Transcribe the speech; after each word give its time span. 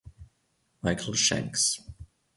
Michael 0.81 1.13
Shanks 1.13 1.77